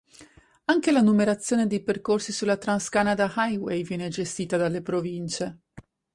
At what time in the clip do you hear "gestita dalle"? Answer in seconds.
4.07-4.81